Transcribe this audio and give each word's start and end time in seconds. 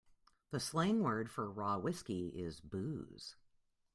The 0.49 0.59
slang 0.59 1.01
word 1.03 1.29
for 1.29 1.47
raw 1.47 1.77
whiskey 1.77 2.29
is 2.29 2.59
booze. 2.59 3.35